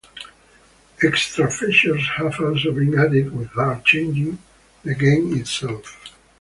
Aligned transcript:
Extra 1.03 1.51
features 1.51 2.03
have 2.15 2.39
also 2.39 2.71
been 2.71 2.97
added 2.99 3.37
without 3.37 3.85
changing 3.85 4.39
the 4.83 4.95
game 4.95 5.37
itself. 5.39 6.03